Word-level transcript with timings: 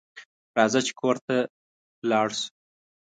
راځه 0.57 0.79
چې 0.87 0.93
کور 1.01 1.15
ته 1.25 1.35
لاړ 2.09 2.29
شو 2.39 2.49